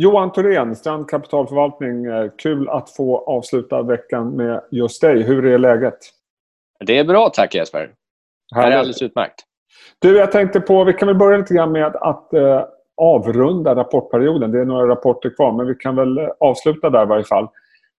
Johan 0.00 0.32
Thorén, 0.32 0.76
Strand 0.76 1.08
Kapitalförvaltning. 1.08 2.04
Eh, 2.04 2.30
kul 2.38 2.68
att 2.68 2.90
få 2.90 3.18
avsluta 3.18 3.82
veckan 3.82 4.36
med 4.36 4.60
just 4.70 5.00
dig. 5.00 5.22
Hur 5.22 5.46
är 5.46 5.58
läget? 5.58 5.98
Det 6.86 6.98
är 6.98 7.04
bra 7.04 7.28
tack 7.28 7.54
Jesper. 7.54 7.90
Det 8.54 8.60
är 8.60 8.76
alldeles 8.76 9.02
utmärkt. 9.02 9.34
Du, 9.98 10.16
jag 10.16 10.32
tänkte 10.32 10.60
på, 10.60 10.84
vi 10.84 10.92
kan 10.92 11.08
väl 11.08 11.16
börja 11.16 11.38
lite 11.38 11.54
grann 11.54 11.72
med 11.72 11.96
att 11.96 12.34
eh, 12.34 12.64
avrunda 12.96 13.74
rapportperioden. 13.74 14.52
Det 14.52 14.60
är 14.60 14.64
några 14.64 14.88
rapporter 14.88 15.30
kvar, 15.30 15.52
men 15.52 15.66
vi 15.66 15.74
kan 15.74 15.96
väl 15.96 16.18
avsluta 16.40 16.90
där 16.90 17.02
i 17.02 17.06
varje 17.06 17.24
fall. 17.24 17.48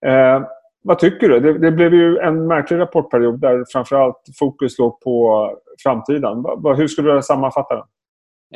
Eh, 0.05 0.41
vad 0.83 0.99
tycker 0.99 1.29
du? 1.29 1.39
Det, 1.39 1.57
det, 1.57 1.71
blev 1.71 1.93
ju 1.93 2.17
en 2.17 2.47
märklig 2.47 2.79
rapportperiod 2.79 3.39
där 3.39 3.65
framförallt 3.71 4.21
fokus 4.39 4.79
låg 4.79 4.99
på 4.99 5.49
framtiden. 5.83 6.41
Va, 6.41 6.73
hur 6.73 6.87
skulle 6.87 7.13
du 7.13 7.21
sammanfatta 7.21 7.75
den? 7.75 7.85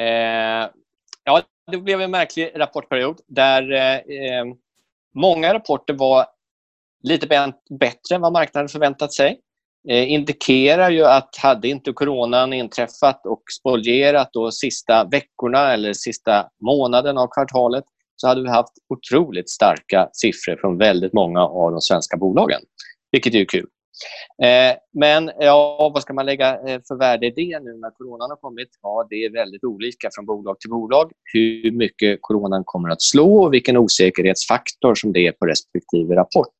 Eh, 0.07 0.70
ja, 1.23 1.41
det 1.71 1.77
blev 1.77 2.02
en 2.02 2.11
märklig 2.11 2.52
rapportperiod 2.55 3.21
där 3.27 3.71
eh, 3.71 3.96
eh 3.96 4.46
många 5.15 5.54
rapporter 5.54 5.93
var 5.93 6.25
lite 7.04 7.28
bättre 7.79 8.15
än 8.15 8.21
vad 8.21 8.33
marknaden 8.33 8.69
förväntat 8.69 9.14
sig. 9.14 9.39
Eh, 9.89 10.11
indikerar 10.11 10.89
ju 10.89 11.05
att 11.05 11.36
hade 11.38 11.68
inte 11.68 11.93
coronan 11.93 12.54
inträffat 12.54 13.25
och 13.25 13.43
spolierat 13.60 14.29
de 14.33 14.52
sista 14.52 15.04
veckorna 15.04 15.74
eller 15.74 15.93
sista 15.93 16.47
månaden 16.61 17.18
av 17.18 17.28
kvartalet 17.28 17.83
så 18.16 18.27
hade 18.27 18.41
vi 18.41 18.50
haft 18.50 18.74
otroligt 18.89 19.50
starka 19.50 20.10
siffror 20.14 20.57
från 20.61 20.77
väldigt 20.77 21.14
många 21.14 21.41
av 21.41 21.71
de 21.71 21.82
svenska 21.82 22.18
bolagen, 22.18 22.61
vilket 23.11 23.36
är 23.36 23.46
kul. 23.46 23.68
Eh, 24.43 24.75
men 24.93 25.32
ja, 25.39 25.92
vad 25.93 26.02
ska 26.02 26.14
man 26.14 26.25
lägga 26.25 26.50
eh, 26.54 26.82
för 26.88 27.00
värde 27.00 27.28
i 27.28 27.29
det 27.29 27.60
nu 27.60 27.74
när 27.78 27.89
coronan 27.89 28.29
har 28.29 28.38
kommit? 28.38 28.69
Ja, 28.82 29.07
det 29.10 29.16
är 29.16 29.29
väldigt 29.32 29.64
olika 29.64 30.10
från 30.16 30.25
bolag 30.25 30.60
till 30.60 30.69
bolag 30.69 31.11
hur 31.33 31.71
mycket 31.71 32.19
coronan 32.22 32.64
kommer 32.66 32.89
att 32.89 33.02
slå 33.02 33.44
och 33.44 33.53
vilken 33.53 33.78
osäkerhetsfaktor 33.78 34.95
som 34.95 35.14
det 35.14 35.28
är 35.28 35.31
på 35.31 35.45
respektive 35.45 36.16
rapport. 36.16 36.56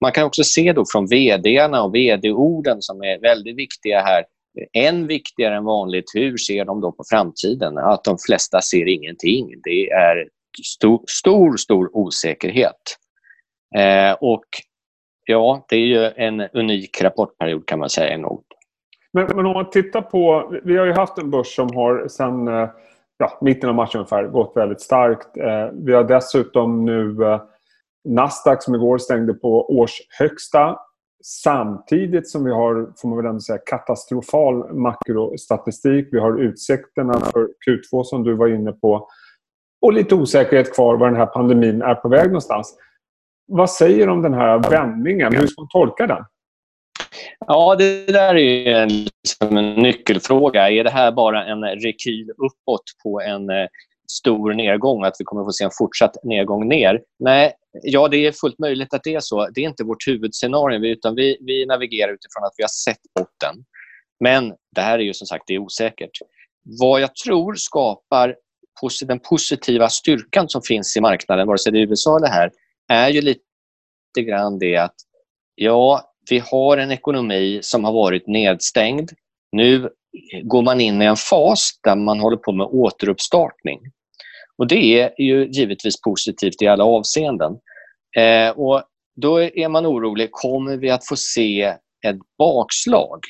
Man 0.00 0.12
kan 0.12 0.24
också 0.24 0.44
se 0.44 0.72
då 0.72 0.84
från 0.92 1.06
vd 1.06 1.64
och 1.64 1.94
vd-orden 1.94 2.82
som 2.82 3.02
är 3.02 3.20
väldigt 3.20 3.56
viktiga 3.56 4.00
här. 4.00 4.24
Än 4.72 5.06
viktigare 5.06 5.56
än 5.56 5.64
vanligt, 5.64 6.04
hur 6.14 6.36
ser 6.36 6.64
de 6.64 6.80
då 6.80 6.92
på 6.92 7.04
framtiden? 7.10 7.78
Att 7.78 8.04
de 8.04 8.16
flesta 8.26 8.60
ser 8.60 8.88
ingenting. 8.88 9.46
Det 9.64 9.90
är 9.90 10.28
stor, 10.64 11.04
stor, 11.08 11.56
stor 11.56 11.96
osäkerhet. 11.96 12.96
Eh, 13.76 14.12
och 14.12 14.44
ja, 15.30 15.66
det 15.68 15.76
är 15.76 15.86
ju 15.86 16.10
en 16.16 16.40
unik 16.40 17.02
rapportperiod 17.02 17.66
kan 17.66 17.78
man 17.78 17.90
säga 17.90 18.18
nog. 18.18 18.42
Men, 19.12 19.26
men, 19.36 19.46
om 19.46 19.52
man 19.52 19.70
tittar 19.70 20.02
på... 20.02 20.52
Vi 20.64 20.76
har 20.76 20.86
ju 20.86 20.92
haft 20.92 21.18
en 21.18 21.30
börs 21.30 21.54
som 21.54 21.74
har 21.74 22.08
sedan 22.08 22.48
eh, 22.48 22.68
ja, 23.18 23.38
mitten 23.40 23.68
av 23.68 23.74
mars 23.74 23.94
ungefär 23.94 24.24
gått 24.24 24.52
väldigt 24.56 24.80
starkt. 24.80 25.36
Eh, 25.36 25.68
vi 25.72 25.92
har 25.92 26.04
dessutom 26.04 26.84
nu 26.84 27.24
eh, 27.24 27.40
Nasdaq 28.08 28.62
som 28.62 28.74
igår 28.74 28.98
stängde 28.98 29.34
på 29.34 29.78
årshögsta 29.78 30.78
samtidigt 31.24 32.28
som 32.28 32.44
vi 32.44 32.50
har, 32.50 32.92
får 32.96 33.08
man 33.08 33.16
väl 33.16 33.26
ändå 33.26 33.40
säga, 33.40 33.58
katastrofal 33.58 34.72
makrostatistik. 34.74 36.08
Vi 36.12 36.18
har 36.18 36.40
utsikterna 36.40 37.20
för 37.20 37.48
Q2 37.66 38.02
som 38.02 38.24
du 38.24 38.34
var 38.34 38.48
inne 38.48 38.72
på 38.72 39.08
och 39.82 39.92
lite 39.92 40.14
osäkerhet 40.14 40.74
kvar 40.74 40.96
var 40.96 41.06
den 41.06 41.16
här 41.16 41.26
pandemin 41.26 41.82
är 41.82 41.94
på 41.94 42.08
väg 42.08 42.26
någonstans. 42.26 42.76
Vad 43.52 43.70
säger 43.70 44.06
du 44.06 44.12
om 44.12 44.22
den 44.22 44.34
här 44.34 44.70
vändningen? 44.70 45.36
Hur 45.36 45.46
ska 45.46 45.60
man 45.60 45.68
tolka 45.68 46.06
den? 46.06 46.24
Ja, 47.46 47.76
det 47.78 48.06
där 48.06 48.34
är 48.34 48.74
en, 48.74 48.88
liksom 48.88 49.56
en 49.56 49.74
nyckelfråga. 49.74 50.70
Är 50.70 50.84
det 50.84 50.90
här 50.90 51.12
bara 51.12 51.44
en 51.46 51.64
rekyl 51.64 52.30
uppåt 52.30 52.82
på 53.02 53.20
en 53.20 53.50
eh, 53.50 53.66
stor 54.12 54.54
nedgång, 54.54 55.04
att 55.04 55.14
vi 55.18 55.24
kommer 55.24 55.42
att 55.42 55.46
få 55.46 55.52
se 55.52 55.64
en 55.64 55.70
fortsatt 55.78 56.24
nedgång 56.24 56.68
ner? 56.68 57.02
Nej, 57.18 57.52
ja, 57.82 58.08
det 58.08 58.26
är 58.26 58.32
fullt 58.32 58.58
möjligt 58.58 58.94
att 58.94 59.02
det 59.04 59.14
är 59.14 59.20
så. 59.20 59.48
Det 59.54 59.60
är 59.60 59.68
inte 59.68 59.84
vårt 59.84 60.08
huvudscenario, 60.08 60.86
utan 60.86 61.14
vi, 61.14 61.38
vi 61.40 61.66
navigerar 61.66 62.12
utifrån 62.12 62.44
att 62.44 62.54
vi 62.56 62.62
har 62.62 62.68
sett 62.68 63.00
botten. 63.14 63.64
Men 64.24 64.54
det 64.74 64.80
här 64.80 64.98
är 64.98 65.02
ju 65.02 65.14
som 65.14 65.26
sagt 65.26 65.44
det 65.46 65.54
är 65.54 65.58
osäkert. 65.58 66.10
Vad 66.80 67.00
jag 67.00 67.14
tror 67.14 67.54
skapar 67.54 68.34
den 69.06 69.18
positiva 69.18 69.88
styrkan 69.88 70.48
som 70.48 70.62
finns 70.62 70.96
i 70.96 71.00
marknaden, 71.00 71.46
vare 71.46 71.58
sig 71.58 71.72
det 71.72 71.78
är 71.78 71.86
USA 71.86 72.16
eller 72.16 72.28
här, 72.28 72.50
är 72.90 73.08
ju 73.08 73.20
lite 73.20 74.22
grann 74.22 74.58
det 74.58 74.76
att 74.76 74.94
ja, 75.54 76.12
vi 76.30 76.38
har 76.38 76.76
en 76.76 76.90
ekonomi 76.90 77.58
som 77.62 77.84
har 77.84 77.92
varit 77.92 78.26
nedstängd. 78.26 79.10
Nu 79.52 79.88
går 80.42 80.62
man 80.62 80.80
in 80.80 81.02
i 81.02 81.04
en 81.04 81.16
fas 81.16 81.70
där 81.82 81.96
man 81.96 82.20
håller 82.20 82.36
på 82.36 82.52
med 82.52 82.66
återuppstartning. 82.66 83.80
Och 84.58 84.66
Det 84.66 85.00
är 85.00 85.22
ju 85.22 85.48
givetvis 85.50 86.02
positivt 86.02 86.62
i 86.62 86.66
alla 86.66 86.84
avseenden. 86.84 87.52
Eh, 88.16 88.50
och 88.50 88.82
Då 89.16 89.40
är 89.42 89.68
man 89.68 89.86
orolig, 89.86 90.28
kommer 90.32 90.76
vi 90.76 90.90
att 90.90 91.06
få 91.06 91.16
se 91.16 91.62
ett 92.06 92.18
bakslag? 92.38 93.20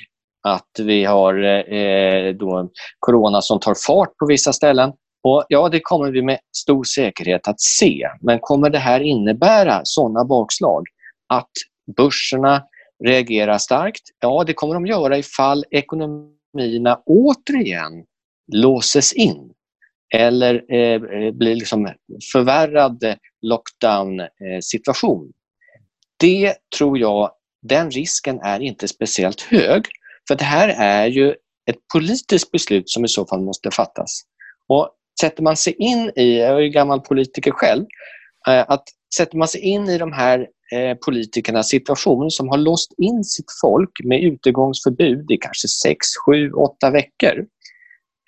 Att 0.43 0.71
vi 0.79 1.05
har 1.05 1.35
eh, 1.73 2.35
då 2.35 2.71
corona 2.99 3.43
som 3.43 3.61
tar 3.61 3.75
fart 3.87 4.17
på 4.17 4.27
vissa 4.27 4.53
ställen 4.53 4.93
och 5.23 5.45
ja, 5.49 5.69
det 5.69 5.81
kommer 5.81 6.11
vi 6.11 6.23
med 6.23 6.39
stor 6.57 6.85
säkerhet 6.85 7.49
att 7.49 7.61
se. 7.61 8.09
Men 8.21 8.39
kommer 8.41 8.71
det 8.71 8.79
här 8.79 9.01
innebära 9.01 9.81
sådana 9.85 10.25
bakslag 10.25 10.87
att 11.27 11.51
börserna 11.97 12.63
reagerar 13.05 13.59
starkt? 13.59 14.03
Ja, 14.21 14.45
det 14.45 14.55
kommer 14.55 14.75
de 14.75 14.87
göra 14.87 15.19
ifall 15.19 15.65
ekonomierna 15.71 17.01
återigen 17.07 18.05
låses 18.53 19.13
in 19.13 19.53
eller 20.15 20.75
eh, 20.75 21.03
eh 21.03 21.33
blir 21.33 21.55
liksom 21.55 21.95
förvärrad 22.33 23.17
lockdown-situation. 23.43 25.25
Eh, 25.25 25.31
det 26.21 26.55
tror 26.77 26.99
jag, 26.99 27.31
den 27.63 27.91
risken 27.91 28.41
är 28.41 28.61
inte 28.61 28.89
speciellt 28.89 29.41
hög. 29.41 29.85
För 30.29 30.35
det 30.35 30.45
här 30.45 30.69
är 30.69 31.07
ju 31.07 31.29
ett 31.67 31.89
politiskt 31.93 32.51
beslut 32.51 32.91
som 32.91 33.05
i 33.05 33.09
så 33.09 33.27
fall 33.27 33.43
måste 33.43 33.71
fattas. 33.71 34.23
Och 34.69 34.91
sätter 35.21 35.43
man 35.43 35.57
sig 35.57 35.75
in 35.79 36.13
i, 36.17 36.39
jag 36.39 36.51
är 36.51 36.59
ju 36.59 36.69
gammal 36.69 37.01
politiker 37.01 37.51
själv, 37.51 37.87
eh, 38.49 38.65
att 38.69 38.85
sätter 39.17 39.37
man 39.37 39.49
sig 39.49 39.61
in 39.61 39.89
i 39.89 39.99
de 39.99 40.13
här 40.13 40.47
eh, 40.73 40.97
politikernas 40.97 41.69
situation 41.69 42.31
som 42.31 42.49
har 42.49 42.59
låst 42.59 42.93
in 42.99 43.25
sitt 43.25 43.53
folk 43.61 43.91
med 44.05 44.23
utegångsförbud 44.23 45.31
i 45.31 45.37
kanske 45.37 45.69
6, 45.69 45.99
7, 46.27 46.53
8 46.53 46.91
veckor 46.91 47.47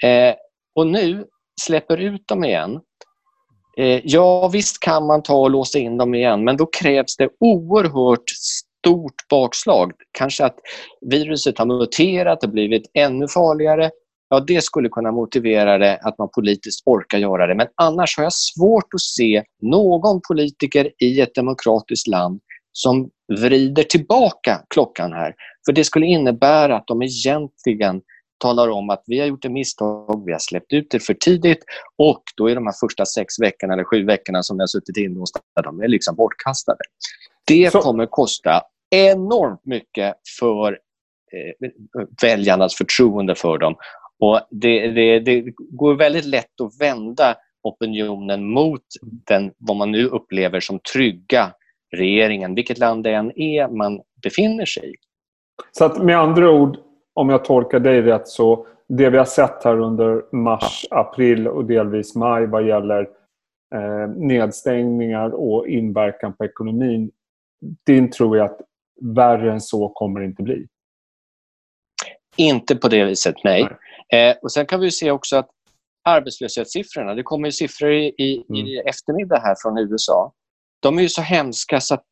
eh, 0.02 0.34
och 0.74 0.86
nu 0.86 1.24
släpper 1.60 1.96
ut 1.96 2.28
dem 2.28 2.44
igen. 2.44 2.80
Ja, 4.02 4.48
visst 4.48 4.80
kan 4.80 5.06
man 5.06 5.22
ta 5.22 5.34
och 5.34 5.50
låsa 5.50 5.78
in 5.78 5.96
dem 5.96 6.14
igen 6.14 6.44
men 6.44 6.56
då 6.56 6.66
krävs 6.66 7.16
det 7.16 7.28
oerhört 7.40 8.30
stort 8.30 9.28
bakslag. 9.30 9.92
Kanske 10.12 10.44
att 10.44 10.56
viruset 11.00 11.58
har 11.58 11.66
muterat 11.66 12.44
och 12.44 12.50
blivit 12.50 12.90
ännu 12.94 13.28
farligare 13.28 13.90
ja, 14.32 14.40
det 14.40 14.64
skulle 14.64 14.88
kunna 14.88 15.12
motivera 15.12 15.78
det 15.78 15.98
att 16.02 16.18
man 16.18 16.28
politiskt 16.34 16.82
orkar 16.86 17.18
göra 17.18 17.46
det. 17.46 17.54
Men 17.54 17.66
annars 17.74 18.16
har 18.16 18.24
jag 18.24 18.32
svårt 18.32 18.94
att 18.94 19.00
se 19.00 19.44
någon 19.62 20.20
politiker 20.28 20.90
i 20.98 21.20
ett 21.20 21.34
demokratiskt 21.34 22.06
land 22.06 22.40
som 22.72 23.10
vrider 23.40 23.82
tillbaka 23.82 24.60
klockan 24.68 25.12
här. 25.12 25.34
För 25.66 25.72
det 25.72 25.84
skulle 25.84 26.06
innebära 26.06 26.76
att 26.76 26.86
de 26.86 27.02
egentligen 27.02 28.00
talar 28.38 28.68
om 28.68 28.90
att 28.90 29.02
vi 29.06 29.18
har 29.20 29.26
gjort 29.26 29.44
ett 29.44 29.52
misstag, 29.52 30.22
vi 30.26 30.32
har 30.32 30.38
släppt 30.38 30.72
ut 30.72 30.90
det 30.90 31.00
för 31.00 31.14
tidigt 31.14 31.64
och 31.98 32.22
då 32.36 32.50
är 32.50 32.54
de 32.54 32.66
här 32.66 32.74
första 32.80 33.06
sex 33.06 33.40
veckorna 33.40 33.74
eller 33.74 33.84
sju 33.84 34.04
veckorna 34.04 34.42
som 34.42 34.56
vi 34.56 34.62
har 34.62 34.66
suttit 34.66 34.96
inlåsta, 34.96 35.40
de 35.64 35.80
är 35.82 35.88
liksom 35.88 36.16
bortkastade. 36.16 36.78
Det 37.46 37.72
kommer 37.72 38.06
kosta 38.06 38.62
enormt 38.90 39.66
mycket 39.66 40.14
för 40.40 40.72
eh, 40.72 41.70
väljarnas 42.22 42.74
förtroende 42.74 43.34
för 43.34 43.58
dem 43.58 43.76
och 44.22 44.40
det, 44.50 44.88
det, 44.88 45.20
det, 45.20 45.44
går 45.56 45.94
väldigt 45.94 46.24
lätt 46.24 46.60
att 46.60 46.80
vända 46.80 47.36
opinionen 47.62 48.44
mot 48.44 48.82
den, 49.02 49.52
vad 49.58 49.76
man 49.76 49.90
nu 49.90 50.06
upplever 50.06 50.60
som 50.60 50.78
trygga 50.78 51.52
regeringen, 51.96 52.54
vilket 52.54 52.78
land 52.78 53.04
det 53.04 53.14
än 53.14 53.38
är 53.38 53.68
man 53.68 54.00
befinner 54.22 54.64
sig 54.64 54.90
i. 54.90 54.94
Så 55.72 55.84
att 55.84 56.02
med 56.02 56.18
andra 56.18 56.50
ord, 56.50 56.76
om 57.14 57.30
jag 57.30 57.44
tolkar 57.44 57.80
dig 57.80 58.02
rätt, 58.02 58.28
så 58.28 58.66
det 58.88 59.10
vi 59.10 59.18
har 59.18 59.24
sett 59.24 59.64
här 59.64 59.80
under 59.80 60.36
mars, 60.36 60.86
april 60.90 61.48
och 61.48 61.64
delvis 61.64 62.14
maj 62.14 62.46
vad 62.46 62.66
gäller 62.66 63.00
eh, 63.74 64.08
nedstängningar 64.16 65.30
och 65.34 65.68
inverkan 65.68 66.32
på 66.36 66.44
ekonomin, 66.44 67.10
din 67.86 68.10
tror 68.10 68.36
jag 68.36 68.44
att 68.44 68.60
värre 69.00 69.52
än 69.52 69.60
så 69.60 69.88
kommer 69.88 70.20
det 70.20 70.26
inte 70.26 70.42
bli? 70.42 70.66
Inte 72.36 72.76
på 72.76 72.88
det 72.88 73.04
viset, 73.04 73.34
nej. 73.44 73.62
nej. 73.62 73.72
Eh, 74.12 74.36
och 74.42 74.52
Sen 74.52 74.66
kan 74.66 74.80
vi 74.80 74.90
se 74.90 75.10
också 75.10 75.36
att 75.36 75.50
arbetslöshetssiffrorna, 76.04 77.14
det 77.14 77.22
kommer 77.22 77.50
siffror 77.50 77.92
i, 77.92 78.14
i, 78.18 78.44
mm. 78.48 78.66
i 78.66 78.78
eftermiddag 78.78 79.38
här 79.38 79.54
från 79.62 79.78
USA. 79.78 80.32
De 80.80 80.98
är 80.98 81.02
ju 81.02 81.08
så 81.08 81.22
hemska 81.22 81.80
så 81.80 81.94
att 81.94 82.06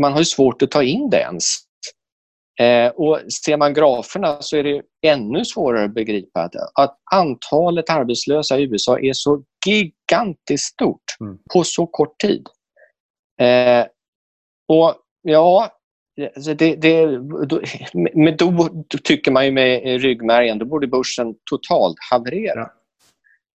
man 0.00 0.12
har 0.12 0.22
svårt 0.22 0.62
att 0.62 0.70
ta 0.70 0.82
in 0.82 1.10
det 1.10 1.20
ens. 1.20 1.44
Eh, 2.60 2.88
och 2.88 3.20
Ser 3.46 3.56
man 3.56 3.74
graferna 3.74 4.42
så 4.42 4.56
är 4.56 4.62
det 4.62 4.82
ännu 5.06 5.44
svårare 5.44 5.84
att 5.84 5.94
begripa 5.94 6.40
att, 6.40 6.54
att 6.74 6.98
antalet 7.12 7.90
arbetslösa 7.90 8.58
i 8.58 8.62
USA 8.62 8.98
är 8.98 9.12
så 9.12 9.44
gigantiskt 9.66 10.72
stort 10.72 11.02
Mm. 11.20 11.38
på 11.52 11.64
så 11.64 11.86
kort 11.86 12.18
tid. 12.18 12.46
Eh, 13.40 13.86
och 14.68 14.94
ja, 15.22 15.77
alltså 16.36 16.54
det, 16.54 16.76
det, 16.76 17.06
då, 17.46 17.60
men 18.14 18.36
då 18.36 18.68
tycker 19.04 19.30
man 19.30 19.44
ju 19.44 19.52
med 19.52 20.00
ryggmärgen, 20.00 20.58
då 20.58 20.64
borde 20.64 20.86
börsen 20.86 21.34
totalt 21.50 21.96
haverera. 22.10 22.70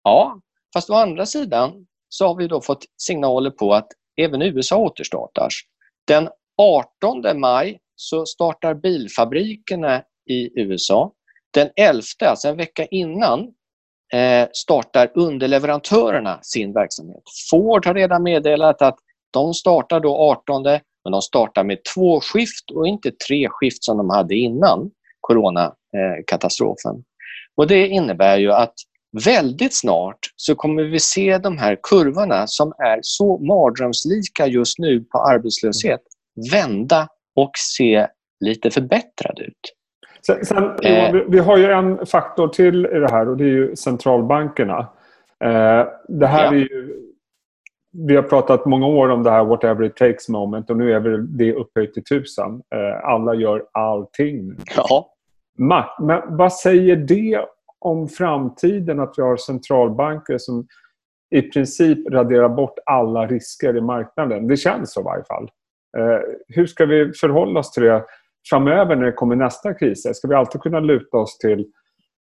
Ja. 0.03 0.41
Fast 0.73 0.89
å 0.89 0.93
andra 0.93 1.25
sidan 1.25 1.87
så 2.09 2.27
har 2.27 2.35
vi 2.35 2.47
då 2.47 2.61
fått 2.61 2.85
signaler 2.97 3.51
på 3.51 3.73
att 3.73 3.87
även 4.21 4.41
USA 4.41 4.77
återstartar. 4.77 5.49
Den 6.07 6.29
18 6.57 7.39
maj 7.39 7.79
så 7.95 8.25
startar 8.25 8.73
bilfabrikerna 8.73 10.03
i 10.29 10.61
USA. 10.61 11.13
Den 11.53 11.69
11, 11.75 12.01
alltså 12.25 12.47
en 12.47 12.57
vecka 12.57 12.85
innan, 12.85 13.39
eh, 14.13 14.47
startar 14.53 15.11
underleverantörerna 15.15 16.39
sin 16.41 16.73
verksamhet. 16.73 17.23
Ford 17.51 17.85
har 17.85 17.93
redan 17.93 18.23
meddelat 18.23 18.81
att 18.81 18.99
de 19.31 19.53
startar 19.53 19.99
då 19.99 20.17
18, 20.17 20.63
men 21.09 21.11
de 21.11 21.21
startar 21.21 21.63
med 21.63 21.77
två 21.95 22.19
skift 22.21 22.71
och 22.71 22.87
inte 22.87 23.11
tre 23.27 23.47
skift 23.49 23.83
som 23.83 23.97
de 23.97 24.09
hade 24.09 24.35
innan 24.35 24.91
coronakatastrofen. 25.21 27.03
Och 27.55 27.67
det 27.67 27.87
innebär 27.87 28.37
ju 28.37 28.51
att 28.51 28.73
väldigt 29.25 29.75
snart 29.75 30.19
så 30.35 30.55
kommer 30.55 30.83
vi 30.83 30.99
se 30.99 31.37
de 31.37 31.57
här 31.57 31.77
kurvorna 31.83 32.47
som 32.47 32.73
är 32.77 32.99
så 33.01 33.37
mardrömslika 33.37 34.47
just 34.47 34.79
nu 34.79 34.99
på 35.03 35.17
arbetslöshet 35.17 36.01
vända 36.51 37.07
och 37.35 37.51
se 37.55 38.07
lite 38.45 38.71
förbättrad 38.71 39.39
ut. 39.39 39.75
Sen, 40.25 40.45
sen, 40.45 40.63
Eh. 40.83 41.15
Vi 41.27 41.39
har 41.39 41.57
ju 41.57 41.65
en 41.65 42.05
faktor 42.05 42.47
till 42.47 42.85
i 42.85 42.99
det 42.99 43.11
här 43.11 43.29
och 43.29 43.37
det 43.37 43.43
är 43.43 43.47
ju 43.47 43.75
centralbankerna. 43.75 44.79
Eh, 45.43 45.85
det 46.07 46.27
här 46.27 46.43
Ja. 46.45 46.51
är 46.51 46.55
ju, 46.55 46.95
vi 47.91 48.15
har 48.15 48.23
pratat 48.23 48.65
många 48.65 48.87
år 48.87 49.09
om 49.09 49.23
det 49.23 49.31
här 49.31 49.43
whatever 49.43 49.83
it 49.83 49.95
takes 49.95 50.29
moment 50.29 50.69
och 50.69 50.77
nu 50.77 50.93
är 50.93 50.99
väl 50.99 51.37
det 51.37 51.53
upphöjt 51.53 51.93
till 51.93 52.03
tusen. 52.03 52.61
Eh, 52.75 53.09
alla 53.09 53.33
gör 53.33 53.65
allting. 53.71 54.55
Ja, 54.75 55.13
Men 55.99 56.37
vad 56.37 56.53
säger 56.53 56.95
det 56.95 57.45
om 57.79 58.07
framtiden 58.07 58.99
att 58.99 59.13
vi 59.17 59.21
har 59.21 59.37
centralbanker 59.37 60.37
som 60.37 60.67
i 61.35 61.41
princip 61.41 62.09
raderar 62.09 62.49
bort 62.49 62.79
alla 62.85 63.27
risker 63.27 63.77
i 63.77 63.81
marknaden? 63.81 64.47
Det 64.47 64.57
känns 64.57 64.93
så 64.93 65.01
i 65.01 65.03
varje 65.03 65.23
fall. 65.23 65.49
Eh, 65.97 66.19
hur 66.47 66.65
ska 66.65 66.85
vi 66.85 67.13
förhålla 67.13 67.59
oss 67.59 67.71
till 67.71 67.83
det 67.83 68.05
framöver 68.49 68.95
när 68.95 69.05
det 69.05 69.11
kommer 69.11 69.35
nästa 69.35 69.73
kris? 69.73 70.07
Ska 70.13 70.27
vi 70.27 70.35
alltid 70.35 70.61
kunna 70.61 70.79
luta 70.79 71.17
oss 71.17 71.37
till 71.37 71.71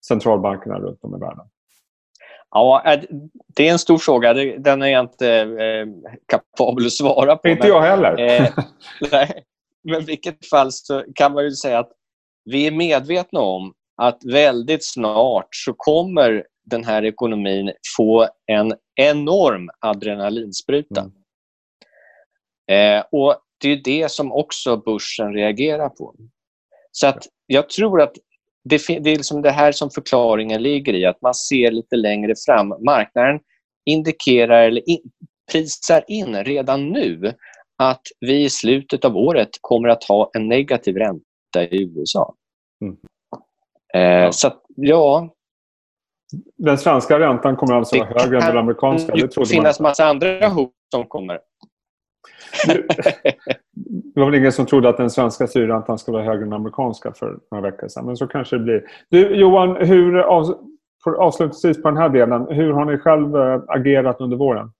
centralbankerna 0.08 0.78
runt 0.78 1.04
om 1.04 1.16
i 1.16 1.18
världen? 1.20 1.46
Ja 2.50 2.82
äh, 2.86 3.00
det 3.56 3.68
är 3.68 3.72
en 3.72 3.78
stor 3.78 3.98
fråga. 3.98 4.34
Den 4.58 4.82
är 4.82 4.86
jag 4.86 5.04
inte 5.04 5.30
eh, 5.40 5.86
kapabel 6.26 6.86
att 6.86 6.92
svara 6.92 7.36
på. 7.36 7.48
Inte 7.48 7.62
men- 7.62 7.68
jag 7.68 7.82
heller. 7.82 8.20
Eh, 8.20 8.48
nej. 9.12 9.44
Men 9.84 10.02
i 10.02 10.04
vilket 10.04 10.48
fall 10.48 10.72
så 10.72 11.04
kan 11.14 11.32
man 11.32 11.44
ju 11.44 11.50
säga 11.50 11.78
att 11.78 11.92
vi 12.44 12.66
är 12.66 12.70
medvetna 12.70 13.40
om 13.40 13.72
att 14.02 14.18
väldigt 14.24 14.84
snart 14.84 15.48
så 15.50 15.74
kommer 15.76 16.44
den 16.66 16.84
här 16.84 17.04
ekonomin 17.04 17.72
få 17.96 18.28
en 18.46 18.74
enorm 19.00 19.70
adrenalinspruta. 19.80 21.00
Mm. 21.00 21.12
Eh, 22.98 23.04
och 23.12 23.36
Det 23.60 23.68
är 23.68 23.80
det 23.84 24.10
som 24.10 24.32
också 24.32 24.76
börsen 24.76 25.32
reagerar 25.34 25.88
på. 25.88 26.14
Så 26.92 27.06
att 27.06 27.26
jag 27.46 27.68
tror 27.68 28.02
att 28.02 28.12
det, 28.68 28.86
det 29.00 29.10
är 29.10 29.16
liksom 29.16 29.42
det 29.42 29.50
här 29.50 29.72
som 29.72 29.90
förklaringen 29.90 30.62
ligger 30.62 30.94
i, 30.94 31.06
att 31.06 31.22
man 31.22 31.34
ser 31.34 31.70
lite 31.70 31.96
längre 31.96 32.34
fram. 32.46 32.68
Marknaden 32.68 33.40
indikerar 33.86 34.62
eller 34.62 34.88
in, 34.88 35.00
prisar 35.52 36.04
in 36.08 36.44
redan 36.44 36.88
nu 36.88 37.32
att 37.82 38.02
vi 38.20 38.44
i 38.44 38.50
slutet 38.50 39.04
av 39.04 39.16
året 39.16 39.48
kommer 39.60 39.88
att 39.88 40.04
ha 40.04 40.30
en 40.34 40.48
negativ 40.48 40.96
ränta 40.96 41.64
i 41.70 41.82
USA. 41.82 42.34
Mm. 42.82 42.96
Eh, 43.94 44.24
Ja. 44.24 44.32
Så 44.32 44.46
att, 44.46 44.62
ja, 44.76 45.28
Den 46.56 46.78
svenska 46.78 47.18
räntan 47.20 47.56
kommer 47.56 47.74
alltså 47.74 47.98
vara 47.98 48.22
högre 48.22 48.38
än 48.38 48.46
den 48.46 48.58
amerikanska. 48.58 49.12
det 49.12 49.34
Det 49.34 49.54
inte. 49.54 49.82
massa 49.82 50.04
andra 50.04 50.48
hot 50.48 50.72
som 50.94 51.06
kommer. 51.06 51.40
Det 54.14 54.20
var 54.20 54.30
väl 54.30 54.34
ingen 54.34 54.52
som 54.52 54.66
trodde 54.66 54.88
att 54.88 54.96
den 54.96 55.10
svenska 55.10 55.46
styrräntan 55.46 55.98
skulle 55.98 56.16
vara 56.16 56.26
högre 56.26 56.42
än 56.42 56.50
den 56.50 56.60
amerikanska 56.60 57.12
för 57.12 57.38
några 57.50 57.70
veckor 57.70 57.88
sedan. 57.88 58.06
Men 58.06 58.16
så 58.16 58.26
kanske 58.26 58.56
det 58.56 58.62
blir. 58.62 58.82
Du, 59.08 59.36
Johan, 59.36 59.76
hur, 59.76 60.18
avslutningsvis 61.06 61.82
på 61.82 61.88
den 61.88 61.96
här 61.96 62.08
delen. 62.08 62.46
Hur 62.50 62.72
har 62.72 62.84
ni 62.84 62.98
själv 62.98 63.36
eh, 63.36 63.60
agerat 63.68 64.20
under 64.20 64.36
våren? 64.36 64.70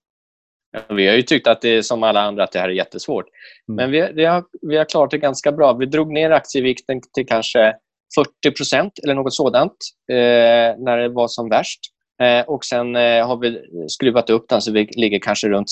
Vi 0.89 1.09
har 1.09 1.15
ju 1.15 1.23
tyckt 1.23 1.47
att 1.47 1.61
det 1.61 1.69
är 1.69 1.83
som 1.83 2.03
alla 2.03 2.21
andra 2.21 2.45
att 2.45 2.53
det 2.53 2.59
här 2.59 2.69
är 2.69 2.73
jättesvårt. 2.73 3.27
Mm. 3.69 3.77
Men 3.77 3.91
vi, 3.91 4.13
vi, 4.15 4.25
har, 4.25 4.45
vi 4.63 4.77
har 4.77 4.85
klarat 4.85 5.11
det 5.11 5.19
ganska 5.19 5.53
bra. 5.53 5.73
Vi 5.73 5.87
drog 5.87 6.13
ner 6.13 6.31
aktievikten 6.31 7.01
till 7.15 7.27
kanske 7.27 7.75
40% 8.47 8.91
eller 9.05 9.15
något 9.15 9.35
sådant 9.35 9.73
eh, 10.13 10.17
när 10.79 10.97
det 10.97 11.09
var 11.09 11.29
som 11.29 11.49
värst. 11.49 11.81
Eh, 12.23 12.45
och 12.47 12.65
Sen 12.65 12.97
eh, 12.97 13.27
har 13.27 13.37
vi 13.37 13.61
skruvat 13.89 14.31
upp 14.31 14.49
den 14.49 14.61
så 14.63 14.73
vi 14.73 14.89
ligger 14.97 15.19
kanske 15.19 15.49
runt 15.49 15.69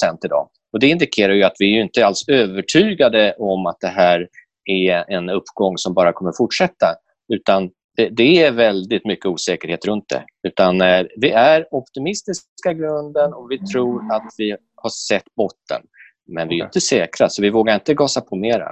60% 0.00 0.18
idag. 0.24 0.48
Och 0.72 0.80
Det 0.80 0.88
indikerar 0.88 1.32
ju 1.32 1.42
att 1.42 1.56
vi 1.58 1.78
är 1.78 1.82
inte 1.82 2.06
alls 2.06 2.28
övertygade 2.28 3.34
om 3.38 3.66
att 3.66 3.80
det 3.80 3.88
här 3.88 4.28
är 4.64 5.10
en 5.10 5.30
uppgång 5.30 5.78
som 5.78 5.94
bara 5.94 6.12
kommer 6.12 6.32
fortsätta. 6.36 6.86
Utan 7.32 7.70
det, 8.10 8.44
är 8.44 8.52
väldigt 8.52 9.04
mycket 9.04 9.26
osäkerhet 9.26 9.86
runt 9.86 10.08
det. 10.08 10.24
Utan 10.48 10.80
eh, 10.80 11.06
vi 11.16 11.30
är 11.30 11.66
optimistiska 11.70 12.70
i 12.70 12.74
grunden 12.74 13.32
och 13.32 13.50
vi 13.50 13.58
tror 13.58 14.12
att 14.12 14.34
vi 14.38 14.56
har 14.74 14.90
sett 14.90 15.34
botten. 15.36 15.82
Men 16.26 16.48
vi 16.48 16.60
är 16.60 16.64
inte 16.64 16.80
säkra, 16.80 17.28
så 17.28 17.42
vi 17.42 17.50
vågar 17.50 17.74
inte 17.74 17.94
gasa 17.94 18.20
på 18.20 18.36
mera. 18.36 18.68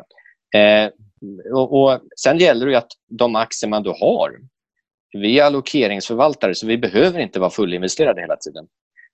Eh, 0.55 0.91
och, 1.53 1.83
och 1.83 2.01
Sen 2.17 2.39
gäller 2.39 2.67
det 2.67 2.73
ju 2.73 2.79
att 2.79 2.93
de 3.09 3.37
aktier 3.37 3.71
man 3.71 3.83
då 3.83 3.93
har... 3.93 4.33
Vi 5.13 5.39
är 5.39 5.45
allokeringsförvaltare, 5.45 6.55
så 6.55 6.67
vi 6.67 6.79
behöver 6.79 7.21
inte 7.21 7.41
vara 7.41 7.51
fullinvesterade 7.51 8.21
hela 8.21 8.37
tiden. 8.37 8.67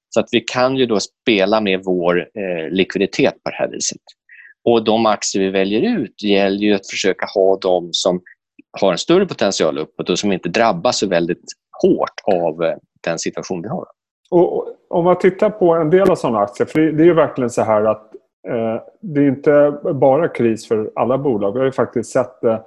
Så 0.08 0.20
att 0.20 0.28
vi 0.32 0.40
kan 0.40 0.76
ju 0.76 0.86
då 0.86 1.00
spela 1.00 1.60
med 1.60 1.80
vår 1.84 2.18
eh, 2.18 2.70
likviditet 2.70 3.34
på 3.42 3.50
det 3.50 3.56
här 3.56 3.68
viset. 3.68 4.02
Och 4.64 4.84
De 4.84 5.06
aktier 5.06 5.42
vi 5.42 5.50
väljer 5.50 5.98
ut 5.98 6.22
gäller 6.22 6.58
ju 6.58 6.74
att 6.74 6.90
försöka 6.90 7.26
ha 7.34 7.58
de 7.58 7.88
som 7.92 8.20
har 8.80 8.92
en 8.92 8.98
större 8.98 9.26
potential 9.26 9.78
uppåt 9.78 10.10
och 10.10 10.18
som 10.18 10.32
inte 10.32 10.48
drabbas 10.48 10.98
så 10.98 11.08
väldigt 11.08 11.44
hårt 11.82 12.20
av 12.24 12.64
eh, 12.64 12.76
den 13.04 13.18
situation 13.18 13.62
vi 13.62 13.68
har. 13.68 13.86
Och, 14.30 14.56
och, 14.56 14.68
om 14.88 15.04
man 15.04 15.18
tittar 15.18 15.50
på 15.50 15.74
en 15.74 15.90
del 15.90 16.10
av 16.10 16.16
sådana 16.16 16.38
aktier. 16.38 16.66
För 16.66 16.80
det, 16.80 16.92
det 16.92 17.02
är 17.02 17.06
ju 17.06 17.14
verkligen 17.14 17.50
så 17.50 17.62
här 17.62 17.84
att 17.84 18.14
eh, 18.48 18.82
det 19.00 19.20
är 19.20 19.28
inte 19.28 19.78
bara 19.94 20.28
kris 20.28 20.68
för 20.68 20.90
alla 20.94 21.18
bolag. 21.18 21.52
Vi 21.52 21.58
har 21.58 21.66
ju 21.66 21.72
faktiskt 21.72 22.10
sett 22.10 22.44
eh, 22.44 22.58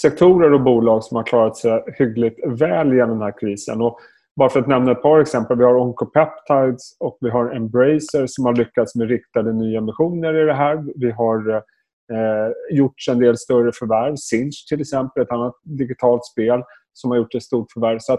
sektorer 0.00 0.52
och 0.52 0.62
bolag 0.62 1.04
som 1.04 1.16
har 1.16 1.24
klarat 1.24 1.56
sig 1.56 1.84
hyggligt 1.98 2.40
väl 2.46 2.94
genom 2.94 3.10
den 3.10 3.22
här 3.22 3.38
krisen. 3.40 3.82
Och 3.82 3.98
bara 4.36 4.48
för 4.48 4.60
att 4.60 4.66
nämna 4.66 4.92
ett 4.92 5.02
par 5.02 5.20
exempel. 5.20 5.58
Vi 5.58 5.64
har 5.64 5.74
Oncopeptides 5.74 6.96
och 7.00 7.18
vi 7.20 7.30
har 7.30 7.56
Embracer 7.56 8.26
som 8.26 8.44
har 8.44 8.54
lyckats 8.54 8.94
med 8.94 9.08
riktade 9.08 9.52
nyemissioner 9.52 10.42
i 10.42 10.44
det 10.44 10.54
här. 10.54 10.84
Vi 10.96 11.10
har 11.10 11.50
eh, 11.54 12.52
gjort 12.70 12.94
en 13.10 13.18
del 13.18 13.38
större 13.38 13.72
förvärv. 13.72 14.16
Sinch 14.16 14.66
till 14.68 14.80
exempel, 14.80 15.22
ett 15.22 15.32
annat 15.32 15.54
digitalt 15.62 16.24
spel 16.24 16.62
som 16.92 17.10
har 17.10 17.18
gjort 17.18 17.34
ett 17.34 17.42
stort 17.42 17.72
förvärv. 17.72 17.98
Så 18.00 18.18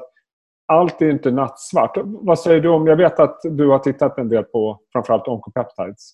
allt 0.67 1.01
är 1.01 1.09
inte 1.09 1.31
nattsvart. 1.31 1.98
Vad 2.03 2.39
säger 2.39 2.62
du 2.62 2.69
om... 2.69 2.88
Jag 2.88 2.95
vet 2.95 3.19
att 3.19 3.39
du 3.43 3.67
har 3.67 3.79
tittat 3.79 4.17
en 4.17 4.29
del 4.29 4.43
på 4.43 4.79
framförallt 4.93 5.27
Oncopeptides. 5.27 6.13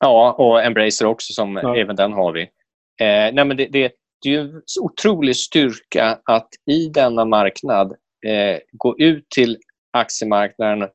Ja, 0.00 0.32
och 0.38 0.64
Embracer 0.64 1.06
också, 1.06 1.32
som 1.32 1.56
Ja. 1.62 1.76
även 1.76 1.96
den 1.96 2.12
har 2.12 2.32
vi. 2.32 2.42
Eh, 2.42 3.32
nej, 3.32 3.44
men 3.44 3.56
det, 3.56 3.66
det, 3.66 3.92
det 4.22 4.28
är 4.28 4.32
ju 4.32 4.40
en 4.40 4.62
otrolig 4.80 5.36
styrka 5.36 6.18
att 6.24 6.48
i 6.70 6.88
denna 6.88 7.24
marknad 7.24 7.92
eh, 8.26 8.58
gå 8.72 8.98
ut 8.98 9.30
till 9.30 9.58
aktiemarknaden 9.92 10.88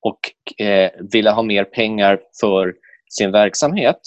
och 0.00 0.60
eh, 0.66 0.90
vilja 1.12 1.32
ha 1.32 1.42
mer 1.42 1.64
pengar 1.64 2.20
för 2.40 2.74
sin 3.10 3.32
verksamhet. 3.32 4.00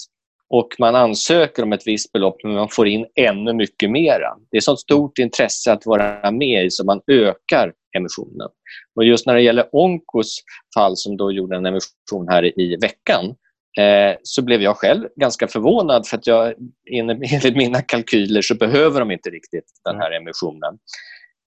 Och 0.48 0.68
Man 0.78 0.94
ansöker 0.94 1.62
om 1.62 1.72
ett 1.72 1.86
visst 1.86 2.12
belopp, 2.12 2.36
men 2.44 2.52
man 2.52 2.68
får 2.68 2.88
in 2.88 3.06
ännu 3.14 3.52
mycket 3.52 3.90
mera. 3.90 4.36
Det 4.50 4.56
är 4.56 4.60
så 4.60 4.76
stort 4.76 5.18
intresse 5.18 5.72
att 5.72 5.86
vara 5.86 6.30
med 6.30 6.64
i, 6.64 6.70
så 6.70 6.84
man 6.84 7.00
ökar 7.06 7.72
emissionen. 7.96 8.48
Och 8.96 9.04
Just 9.04 9.26
när 9.26 9.34
det 9.34 9.42
gäller 9.42 9.68
Onkos 9.72 10.40
fall, 10.74 10.96
som 10.96 11.16
då 11.16 11.32
gjorde 11.32 11.56
en 11.56 11.66
emission 11.66 12.28
här 12.28 12.60
i 12.60 12.76
veckan, 12.76 13.34
eh, 13.78 14.16
så 14.22 14.42
blev 14.42 14.62
jag 14.62 14.76
själv 14.76 15.08
ganska 15.16 15.48
förvånad 15.48 16.06
för 16.06 16.16
att 16.16 16.26
jag, 16.26 16.54
enligt 16.90 17.56
mina 17.56 17.82
kalkyler 17.82 18.42
så 18.42 18.54
behöver 18.54 19.00
de 19.00 19.10
inte 19.10 19.30
riktigt 19.30 19.64
den 19.84 19.96
här 19.96 20.10
emissionen. 20.10 20.78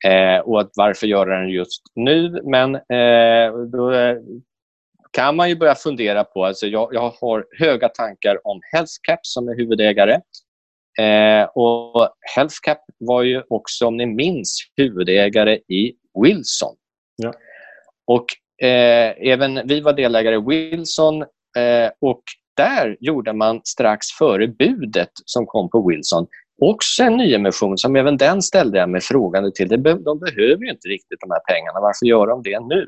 Eh, 0.06 0.40
och 0.40 0.62
att 0.62 0.72
varför 0.76 1.08
göra 1.08 1.40
den 1.40 1.50
just 1.50 1.82
nu? 1.96 2.42
Men 2.44 2.76
eh, 2.76 3.54
då 3.72 3.92
eh, 3.92 4.18
kan 5.12 5.36
man 5.36 5.50
ju 5.50 5.56
börja 5.56 5.76
fundera 5.76 6.24
på... 6.24 6.46
Alltså 6.46 6.68
jag, 6.68 6.90
jag 6.94 7.14
har 7.22 7.46
höga 7.60 7.90
tankar 7.90 8.48
om 8.48 8.62
HealthCap 8.72 9.20
som 9.22 9.48
är 9.48 9.56
huvudägare. 9.56 10.20
Eh, 11.00 11.44
och 11.56 12.10
HealthCap 12.36 12.80
var 13.00 13.24
ju 13.24 13.44
också, 13.50 13.88
om 13.88 13.98
ni 13.98 14.06
minns, 14.06 14.58
huvudägare 14.78 15.56
i 15.56 15.94
Wilson. 16.24 16.76
Ja. 17.16 17.34
Och 18.08 18.26
eh, 18.68 19.14
även 19.32 19.68
vi 19.68 19.82
var 19.82 19.94
delägare 19.94 20.36
i 20.36 20.42
Wilson 20.48 21.26
Eh, 21.58 21.92
och 22.02 22.24
där 22.58 22.98
gjorde 23.00 23.34
man 23.34 23.62
strax 23.64 24.08
före 24.08 24.48
budet 24.48 25.12
som 25.26 25.46
kom 25.46 25.70
på 25.70 25.88
Wilson 25.88 26.28
också 26.62 27.04
en 27.04 27.18
nyemission 27.18 27.78
som 27.78 27.96
även 27.96 28.18
den 28.18 28.42
ställde 28.42 28.78
jag 28.78 28.90
mig 28.90 29.02
frågande 29.02 29.52
till. 29.52 29.68
De, 29.68 29.82
behöver 30.20 30.64
ju 30.64 30.70
inte 30.70 30.88
riktigt 30.88 31.20
de 31.20 31.32
här 31.32 31.40
pengarna. 31.40 31.80
Varför 31.82 32.06
gör 32.06 32.28
de 32.28 32.44
det 32.44 32.60
nu? 32.60 32.88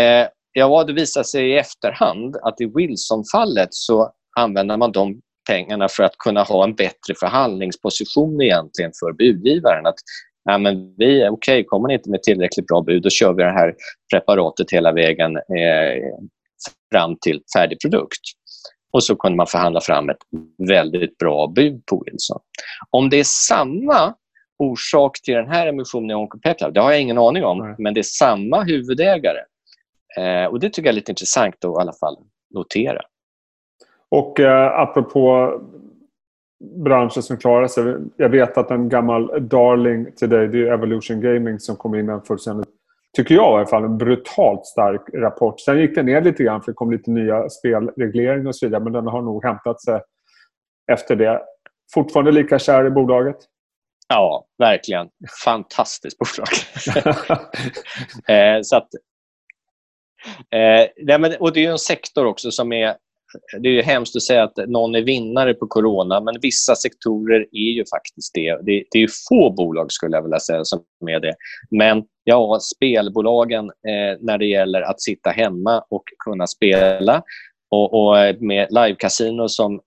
Eh, 0.00 0.28
ja, 0.52 0.84
det 0.84 0.92
visade 0.92 1.24
sig 1.24 1.50
i 1.50 1.58
efterhand 1.58 2.36
att 2.42 2.60
i 2.60 2.66
Wilson-fallet 2.66 3.68
så 3.70 4.10
använder 4.36 4.76
man 4.76 4.92
de 4.92 5.20
pengarna 5.48 5.88
för 5.88 6.02
att 6.02 6.18
kunna 6.18 6.42
ha 6.42 6.64
en 6.64 6.74
bättre 6.74 7.14
förhandlingsposition 7.20 8.42
egentligen 8.42 8.90
för 9.00 9.12
budgivaren. 9.12 9.86
Att 9.86 9.94
ja, 10.44 10.58
men 10.58 10.94
vi 10.96 11.22
är 11.22 11.30
okej, 11.30 11.54
okay, 11.54 11.64
kommer 11.64 11.88
ni 11.88 11.94
inte 11.94 12.10
med 12.10 12.22
tillräckligt 12.22 12.66
bra 12.66 12.82
bud, 12.82 13.02
då 13.02 13.10
kör 13.10 13.32
vi 13.32 13.42
det 13.42 13.52
här 13.52 13.74
preparatet 14.12 14.70
hela 14.70 14.92
vägen 14.92 15.36
eh, 15.36 16.02
fram 16.92 17.16
till 17.20 17.42
färdig 17.56 17.80
produkt. 17.80 18.20
Och 18.92 19.04
så 19.04 19.16
kunde 19.16 19.36
man 19.36 19.46
förhandla 19.46 19.80
fram 19.80 20.10
ett 20.10 20.18
väldigt 20.68 21.18
bra 21.18 21.46
bud 21.46 21.86
på 21.86 22.02
Wilson. 22.06 22.40
Om 22.90 23.10
det 23.10 23.16
är 23.16 23.24
samma 23.24 24.14
orsak 24.58 25.22
till 25.22 25.34
den 25.34 25.48
här 25.48 25.66
emissionen 25.66 26.10
i 26.10 26.14
Oncopetra, 26.14 26.70
det 26.70 26.80
har 26.80 26.90
jag 26.90 27.00
ingen 27.00 27.18
aning 27.18 27.44
om, 27.44 27.58
Nej. 27.58 27.74
men 27.78 27.94
det 27.94 28.00
är 28.00 28.02
samma 28.02 28.62
huvudägare. 28.62 29.40
Eh, 30.16 30.44
och 30.44 30.60
Det 30.60 30.70
tycker 30.70 30.88
jag 30.88 30.92
är 30.92 30.96
lite 30.96 31.12
intressant 31.12 31.64
att 31.64 31.78
i 31.78 31.80
alla 31.80 31.92
fall 31.92 32.16
notera. 32.54 33.00
Och 34.08 34.40
eh, 34.40 34.80
apropå 34.80 35.52
branscher 36.60 37.20
som 37.20 37.36
klarar 37.36 37.68
sig. 37.68 37.96
Jag 38.16 38.28
vet 38.28 38.58
att 38.58 38.70
en 38.70 38.88
gammal 38.88 39.48
darling 39.48 40.12
till 40.16 40.28
dig, 40.28 40.48
det 40.48 40.58
är 40.58 40.72
Evolution 40.72 41.20
Gaming 41.20 41.60
som 41.60 41.76
kom 41.76 41.94
in 41.94 42.06
med 42.06 42.14
en 42.14 42.22
fullständigt, 42.22 42.68
tycker 43.16 43.34
jag 43.34 43.52
i 43.52 43.56
alla 43.56 43.66
fall, 43.66 43.84
en 43.84 43.98
brutalt 43.98 44.66
stark 44.66 45.02
rapport. 45.14 45.60
Sen 45.60 45.78
gick 45.78 45.94
den 45.94 46.06
ner 46.06 46.22
lite 46.22 46.42
grann 46.42 46.62
för 46.62 46.72
det 46.72 46.76
kom 46.76 46.92
lite 46.92 47.10
nya 47.10 47.48
spelregleringar 47.48 48.48
och 48.48 48.56
så 48.56 48.66
vidare. 48.66 48.84
Men 48.84 48.92
den 48.92 49.06
har 49.06 49.22
nog 49.22 49.44
hämtat 49.44 49.82
sig 49.82 50.00
efter 50.92 51.16
det. 51.16 51.42
Fortfarande 51.94 52.32
lika 52.32 52.58
kär 52.58 52.86
i 52.86 52.90
bolaget? 52.90 53.36
Ja, 54.08 54.46
verkligen. 54.58 55.08
Fantastiskt 55.44 56.18
bolag. 56.18 56.48
eh, 58.56 58.60
så 58.62 58.76
att, 58.76 58.88
eh, 60.50 61.36
och 61.40 61.52
det 61.52 61.66
är 61.66 61.70
en 61.70 61.78
sektor 61.78 62.26
också 62.26 62.50
som 62.50 62.72
är 62.72 62.96
det 63.60 63.68
är 63.68 63.82
hemskt 63.82 64.16
att 64.16 64.22
säga 64.22 64.44
att 64.44 64.56
någon 64.56 64.94
är 64.94 65.02
vinnare 65.02 65.54
på 65.54 65.66
corona, 65.66 66.20
men 66.20 66.34
vissa 66.42 66.74
sektorer 66.74 67.40
är 67.40 67.72
ju 67.76 67.84
faktiskt 67.94 68.34
det. 68.34 68.58
Det, 68.62 68.84
det 68.90 69.02
är 69.02 69.08
få 69.28 69.50
bolag, 69.50 69.92
skulle 69.92 70.16
jag 70.16 70.22
vilja 70.22 70.40
säga, 70.40 70.64
som 70.64 70.80
är 71.08 71.20
det. 71.20 71.34
Men 71.70 72.02
ja, 72.24 72.58
spelbolagen 72.76 73.64
eh, 73.64 74.18
när 74.20 74.38
det 74.38 74.46
gäller 74.46 74.82
att 74.82 75.00
sitta 75.00 75.30
hemma 75.30 75.84
och 75.90 76.04
kunna 76.24 76.46
spela 76.46 77.22
och, 77.70 77.94
och 77.94 78.16
med 78.40 78.68
livecasino 78.70 79.48
som 79.48 79.80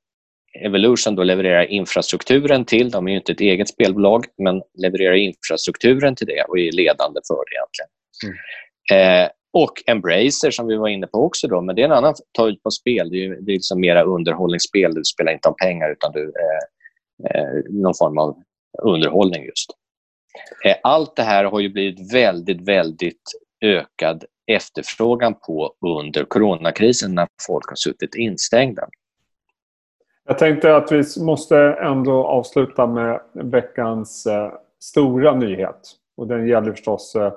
Evolution 0.65 1.15
då 1.15 1.23
levererar 1.23 1.63
infrastrukturen 1.63 2.65
till. 2.65 2.91
De 2.91 3.07
är 3.07 3.11
ju 3.11 3.17
inte 3.17 3.31
ett 3.31 3.41
eget 3.41 3.69
spelbolag, 3.69 4.25
men 4.37 4.61
levererar 4.81 5.13
infrastrukturen 5.13 6.15
till 6.15 6.27
det 6.27 6.43
och 6.47 6.59
är 6.59 6.71
ledande 6.71 7.19
för 7.27 7.43
det 7.45 7.55
egentligen. 7.55 7.89
Mm. 8.25 9.23
Eh, 9.23 9.29
och 9.53 9.73
Embracer 9.87 10.51
som 10.51 10.67
vi 10.67 10.75
var 10.75 10.87
inne 10.87 11.07
på 11.07 11.25
också. 11.25 11.47
Då, 11.47 11.61
men 11.61 11.75
det 11.75 11.81
är 11.81 11.85
en 11.85 11.91
annan 11.91 12.13
ta 12.31 12.47
ut 12.47 12.63
på 12.63 12.71
spel. 12.71 13.09
Det 13.09 13.25
är, 13.25 13.29
det 13.29 13.51
är 13.51 13.53
liksom 13.53 13.79
mera 13.79 14.03
underhållningsspel. 14.03 14.93
Du 14.93 15.03
spelar 15.03 15.31
inte 15.31 15.49
om 15.49 15.55
pengar 15.55 15.91
utan 15.91 16.11
du, 16.11 16.23
eh, 16.23 17.41
eh, 17.41 17.63
någon 17.69 17.93
form 17.99 18.17
av 18.17 18.37
underhållning 18.83 19.43
just. 19.43 19.69
Eh, 20.65 20.75
allt 20.83 21.15
det 21.15 21.23
här 21.23 21.43
har 21.43 21.59
ju 21.59 21.69
blivit 21.69 22.13
väldigt, 22.13 22.61
väldigt 22.61 23.21
ökad 23.61 24.23
efterfrågan 24.51 25.35
på 25.47 25.73
under 25.85 26.23
coronakrisen 26.23 27.15
när 27.15 27.27
folk 27.47 27.69
har 27.69 27.75
suttit 27.75 28.15
instängda. 28.15 28.87
Jag 30.27 30.37
tänkte 30.37 30.75
att 30.75 30.91
vi 30.91 31.03
måste 31.21 31.57
ändå 31.57 32.25
avsluta 32.27 32.87
med 32.87 33.21
veckans 33.33 34.25
eh, 34.25 34.51
stora 34.79 35.35
nyhet. 35.35 35.79
Och 36.17 36.27
Den 36.27 36.47
gäller 36.47 36.71
förstås 36.71 37.15
eh, 37.15 37.33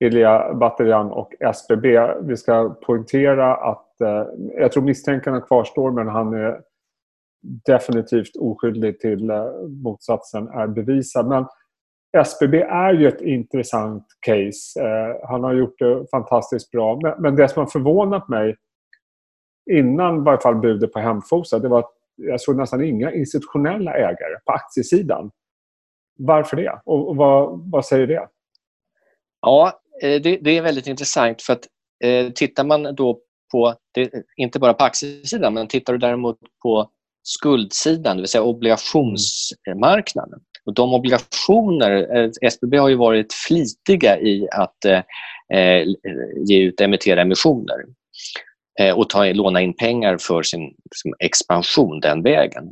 Ilja 0.00 0.54
Batljan 0.54 1.10
och 1.10 1.34
SBB. 1.40 1.86
Vi 2.20 2.36
ska 2.36 2.68
poängtera 2.86 3.54
att 3.54 4.00
eh, 4.00 4.24
jag 4.56 4.72
tror 4.72 4.82
misstänkarna 4.82 5.40
kvarstår 5.40 5.90
men 5.90 6.08
han 6.08 6.34
är 6.34 6.60
definitivt 7.42 8.36
oskyldig 8.36 9.00
till 9.00 9.30
eh, 9.30 9.46
motsatsen 9.84 10.48
är 10.48 10.66
bevisad. 10.66 11.28
Men 11.28 11.46
SBB 12.16 12.62
är 12.62 12.92
ju 12.92 13.08
ett 13.08 13.20
intressant 13.20 14.04
case. 14.26 14.80
Eh, 14.80 15.28
han 15.28 15.44
har 15.44 15.54
gjort 15.54 15.78
det 15.78 16.06
fantastiskt 16.10 16.70
bra. 16.70 17.00
Men, 17.02 17.22
men 17.22 17.36
det 17.36 17.48
som 17.48 17.60
har 17.60 17.70
förvånat 17.70 18.28
mig 18.28 18.56
innan 19.70 20.18
i 20.18 20.24
varje 20.24 20.40
fall 20.40 20.56
budet 20.56 20.92
på 20.92 20.98
Hemfosa 20.98 21.58
det 21.58 21.68
var 21.68 21.78
att 21.78 21.92
jag 22.16 22.40
såg 22.40 22.56
nästan 22.56 22.84
inga 22.84 23.12
institutionella 23.12 23.94
ägare 23.94 24.38
på 24.44 24.52
aktiesidan. 24.52 25.30
Varför 26.18 26.56
det? 26.56 26.80
Och, 26.84 27.08
och 27.08 27.16
vad, 27.16 27.70
vad 27.70 27.84
säger 27.84 28.06
det? 28.06 28.28
Ja, 29.40 29.80
Eh, 30.02 30.20
det, 30.20 30.38
det, 30.42 30.58
är 30.58 30.62
väldigt 30.62 30.86
intressant 30.86 31.42
för 31.42 31.52
att 31.52 31.66
eh, 32.04 32.30
tittar 32.32 32.64
man 32.64 32.94
då 32.94 33.20
på, 33.52 33.74
det, 33.94 34.10
inte 34.36 34.58
bara 34.58 34.74
på 34.74 34.84
aktiesidan, 34.84 35.54
men 35.54 35.68
tittar 35.68 35.92
du 35.92 35.98
däremot 35.98 36.38
på 36.62 36.90
skuldsidan, 37.22 38.16
det 38.16 38.22
vill 38.22 38.28
säga 38.28 38.42
obligationsmarknaden. 38.42 40.40
Och 40.64 40.74
de 40.74 40.94
obligationer, 40.94 42.16
eh, 42.16 42.30
SBB 42.42 42.76
har 42.76 42.88
ju 42.88 42.96
varit 42.96 43.32
flitiga 43.32 44.20
i 44.20 44.48
att 44.52 44.84
eh, 44.84 45.02
eh, 45.58 45.86
ge 46.46 46.62
ut, 46.62 46.80
emittera 46.80 47.22
emissioner 47.22 47.84
eh, 48.80 48.98
och 48.98 49.10
ta, 49.10 49.24
låna 49.24 49.60
in 49.60 49.76
pengar 49.76 50.18
för 50.20 50.42
sin, 50.42 50.74
sin 50.94 51.14
expansion 51.18 52.00
den 52.00 52.22
vägen. 52.22 52.64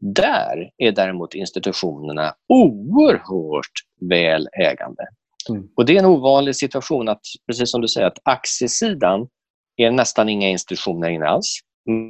Där 0.00 0.70
är 0.78 0.92
däremot 0.92 1.34
institutionerna 1.34 2.34
oerhört 2.48 3.72
väl 4.00 4.48
ägande. 4.60 5.02
Mm. 5.50 5.68
Och 5.76 5.86
Det 5.86 5.94
är 5.94 5.98
en 5.98 6.04
ovanlig 6.04 6.56
situation 6.56 7.08
att, 7.08 7.20
precis 7.46 7.70
som 7.70 7.80
du 7.80 7.88
säger, 7.88 8.06
att 8.06 8.18
aktiesidan 8.22 9.28
är 9.76 9.90
nästan 9.90 10.28
inga 10.28 10.48
institutioner 10.48 11.08
inne 11.08 11.26
alls, 11.26 11.58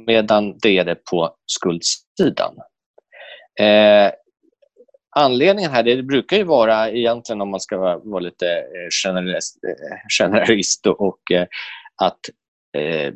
medan 0.07 0.57
det 0.61 0.77
är 0.77 0.85
det 0.85 0.95
på 0.95 1.35
skuldsidan. 1.45 2.55
Eh, 3.59 4.11
anledningen 5.15 5.71
här, 5.71 5.83
det 5.83 6.03
brukar 6.03 6.37
ju 6.37 6.43
vara 6.43 6.89
egentligen 6.89 7.41
om 7.41 7.49
man 7.49 7.59
ska 7.59 7.77
vara, 7.77 7.97
vara 7.97 8.19
lite 8.19 8.47
eh, 8.57 8.89
generalist, 9.03 9.59
eh, 9.63 9.97
generalist 10.19 10.87
och 10.87 11.31
eh, 11.31 11.47
att 12.03 12.19
Eh, 12.77 13.13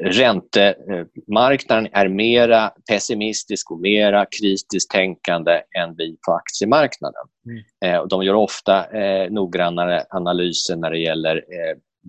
räntemarknaden 0.00 1.88
är 1.92 2.08
mera 2.08 2.72
pessimistisk 2.90 3.70
och 3.70 3.80
mera 3.80 4.26
kritiskt 4.40 4.90
tänkande 4.90 5.52
än 5.52 5.94
vi 5.96 6.16
på 6.26 6.32
aktiemarknaden. 6.32 7.22
Mm. 7.46 7.62
Eh, 7.84 8.06
de 8.06 8.24
gör 8.24 8.34
ofta 8.34 9.00
eh, 9.00 9.30
noggrannare 9.30 10.04
analyser 10.10 10.76
när 10.76 10.90
det 10.90 10.98
gäller 10.98 11.44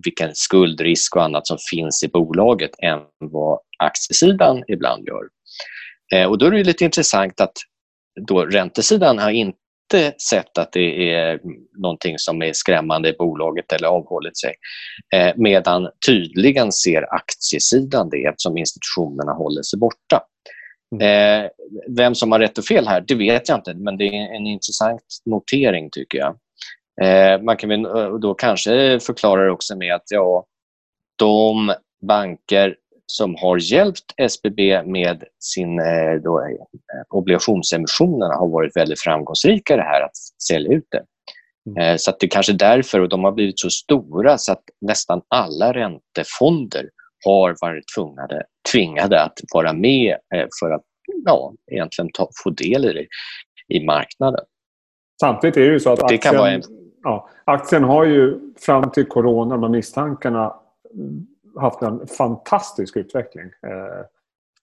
vilken 0.04 0.34
skuldrisk 0.34 1.16
och 1.16 1.24
annat 1.24 1.46
som 1.46 1.58
finns 1.70 2.02
i 2.02 2.08
bolaget 2.08 2.70
än 2.78 3.00
vad 3.18 3.58
aktiesidan 3.78 4.64
ibland 4.68 5.08
gör. 5.08 5.22
Och 6.28 6.38
då 6.38 6.46
är 6.46 6.50
det 6.50 6.64
lite 6.64 6.84
intressant 6.84 7.40
att 7.40 7.52
då 8.26 8.44
räntesidan 8.44 9.18
har 9.18 9.30
inte 9.30 9.58
inte 9.94 10.14
sett 10.18 10.58
att 10.58 10.72
det 10.72 11.12
är 11.12 11.40
någonting 11.76 12.18
som 12.18 12.42
är 12.42 12.52
skrämmande 12.52 13.08
i 13.08 13.12
bolaget 13.12 13.72
eller 13.72 13.88
avhållit 13.88 14.38
sig. 14.38 14.54
Eh, 15.14 15.32
medan 15.36 15.88
tydligen 16.06 16.72
ser 16.72 17.14
aktiesidan 17.14 18.08
det 18.10 18.24
eftersom 18.24 18.58
institutionerna 18.58 19.32
håller 19.32 19.62
sig 19.62 19.78
borta. 19.78 20.22
Mm. 20.92 21.44
Eh, 21.44 21.50
vem 21.96 22.14
som 22.14 22.32
har 22.32 22.38
rätt 22.38 22.58
och 22.58 22.64
fel 22.64 22.88
här, 22.88 23.04
det 23.08 23.14
vet 23.14 23.48
jag 23.48 23.58
inte, 23.58 23.74
men 23.74 23.96
det 23.96 24.04
är 24.04 24.36
en 24.36 24.46
intressant 24.46 25.02
notering 25.24 25.90
tycker 25.90 26.18
jag. 26.18 26.36
Eh, 27.02 27.42
man 27.42 27.56
kan 27.56 27.82
då 28.20 28.34
kanske 28.34 29.00
förklara 29.00 29.44
det 29.44 29.50
också 29.50 29.76
med 29.76 29.94
att 29.94 30.06
ja, 30.10 30.44
de 31.16 31.74
banker 32.06 32.76
som 33.12 33.34
har 33.34 33.72
hjälpt 33.72 34.14
SBB 34.16 34.82
med 34.84 35.24
sin 35.38 35.78
eh, 35.78 36.14
då, 36.24 36.40
eh, 36.40 36.56
obligationsemissionerna 37.08 38.34
har 38.34 38.48
varit 38.48 38.76
väldigt 38.76 39.00
framgångsrika 39.00 39.76
det 39.76 39.82
här 39.82 40.02
att 40.02 40.16
sälja 40.48 40.72
ut 40.72 40.86
det. 40.90 41.04
Mm. 41.70 41.82
Eh, 41.82 41.96
så 41.96 42.10
att 42.10 42.20
det 42.20 42.26
är 42.26 42.30
kanske 42.30 42.52
därför, 42.52 43.00
och 43.00 43.08
de 43.08 43.24
har 43.24 43.32
blivit 43.32 43.60
så 43.60 43.70
stora 43.70 44.38
så 44.38 44.52
att 44.52 44.62
nästan 44.80 45.22
alla 45.28 45.72
räntefonder 45.72 46.90
har 47.24 47.56
varit 47.60 47.84
tvingade, 47.96 48.44
tvingade 48.72 49.22
att 49.22 49.38
vara 49.54 49.72
med 49.72 50.16
för 50.60 50.70
att 50.70 50.84
ja, 51.24 51.54
egentligen 51.72 52.10
ta, 52.12 52.28
få 52.44 52.50
del 52.50 52.84
i 52.84 53.06
i 53.68 53.84
marknaden. 53.84 54.44
Samtidigt 55.20 55.56
är 55.56 55.60
det 55.60 55.66
ju 55.66 55.80
så 55.80 55.92
att 55.92 56.02
aktien, 56.02 56.34
en... 56.36 56.62
ja, 57.02 57.28
aktien 57.44 57.84
har 57.84 58.04
ju 58.04 58.40
fram 58.60 58.90
till 58.90 59.06
corona, 59.06 59.56
med 59.56 59.70
misstankarna 59.70 60.54
haft 61.60 61.82
en 61.82 62.06
fantastisk 62.06 62.96
utveckling. 62.96 63.44
Eh, 63.44 64.04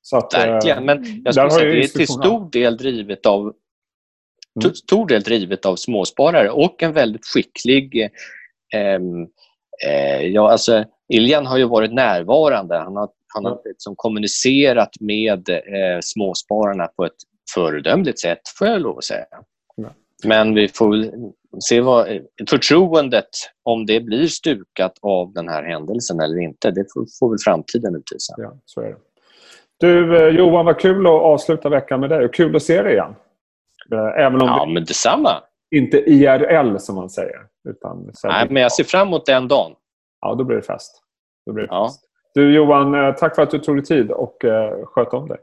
så 0.02 0.18
att, 0.18 0.34
Verkligen, 0.34 0.78
eh, 0.78 0.84
men 0.84 1.22
jag 1.26 1.34
skulle 1.34 1.52
säga 1.52 1.68
att 1.68 1.74
det 1.74 1.84
är 1.84 1.88
till 1.88 2.08
stor 2.08 2.52
del 2.52 2.78
drivet 2.78 3.26
av 3.26 3.42
mm. 3.42 4.76
stor 4.76 5.08
del 5.08 5.22
drivet 5.22 5.66
av 5.66 5.76
småsparare 5.76 6.50
och 6.50 6.84
en 6.84 6.94
väldigt 6.94 7.26
skicklig 7.26 8.02
eh, 8.74 9.00
Eh, 9.84 10.28
ja, 10.28 10.52
alltså, 10.52 10.86
Iljan 11.14 11.46
har 11.46 11.58
ju 11.58 11.66
varit 11.66 11.94
närvarande. 11.94 12.78
Han 12.78 12.96
har, 12.96 13.10
han 13.34 13.46
har 13.46 13.62
liksom 13.66 13.96
kommunicerat 13.96 14.90
med 15.00 15.50
eh, 15.50 16.00
småspararna 16.04 16.88
på 16.88 17.06
ett 17.06 17.16
föredömligt 17.54 18.20
sätt, 18.20 18.42
får 18.60 18.68
jag 18.68 18.82
lov 18.82 18.98
att 18.98 19.04
säga. 19.04 19.26
Men 20.24 20.54
vi 20.54 20.68
får 20.68 20.96
se 21.60 21.82
vad 21.82 22.08
förtroendet, 22.50 23.30
om 23.64 23.86
det 23.86 24.02
blir 24.02 24.28
stukat 24.28 24.94
av 25.02 25.34
den 25.34 25.50
här 25.50 25.64
händelsen 25.64 26.20
eller 26.20 26.40
inte, 26.40 26.72
det 26.72 26.86
får, 26.94 27.06
får 27.20 27.30
väl 27.30 27.38
framtiden 27.44 27.96
utvisa. 27.96 28.34
Ja, 28.38 28.58
så 28.66 28.82
är 28.82 28.90
det. 28.90 28.98
Du 29.78 30.18
eh, 30.18 30.36
Johan, 30.36 30.66
vad 30.66 30.80
kul 30.80 31.08
att 31.08 31.12
avsluta 31.12 31.70
veckan 31.70 32.00
med 32.00 32.10
dig 32.10 32.26
och 32.26 32.34
kul 32.34 32.56
att 32.56 32.64
se 32.64 32.82
dig 32.82 32.94
igen. 32.94 33.16
Eh, 33.92 34.26
även 34.26 34.42
om 34.42 34.48
ja, 34.48 34.66
det 34.66 34.74
men 34.74 34.86
detsamma. 34.86 35.44
Inte 35.76 35.98
IRL 35.98 36.78
som 36.78 36.96
man 36.96 37.10
säger. 37.10 37.40
Utan 37.70 38.12
Nej, 38.24 38.48
men 38.50 38.62
jag 38.62 38.72
ser 38.72 38.84
fram 38.84 39.08
emot 39.08 39.26
den 39.26 39.48
dagen. 39.48 39.72
Ja, 40.22 40.36
då 40.36 40.44
blir 40.44 40.58
det 40.58 40.64
fest. 40.64 41.04
Då 41.46 41.54
blir 41.54 41.64
det 41.64 41.70
ja. 41.72 41.88
fest. 41.88 42.02
Du 42.34 42.56
Johan, 42.56 42.94
eh, 42.94 43.16
tack 43.16 43.36
för 43.36 43.42
att 43.42 43.52
du 43.52 43.60
tog 43.60 43.76
dig 43.76 43.86
tid 43.86 44.12
och 44.12 44.38
sköt 44.84 45.14
om 45.14 45.28
dig. 45.28 45.38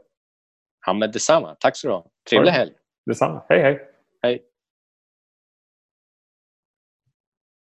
Ja, 0.85 0.93
men 0.93 1.11
detsamma. 1.11 1.55
Tack 1.59 1.77
så 1.77 1.87
du 1.87 1.93
ha. 1.93 2.05
Trevlig 2.29 2.51
helg. 2.51 2.71
Detsamma. 3.05 3.41
Hej, 3.49 3.61
hej. 3.61 3.81
Hej. 4.21 4.41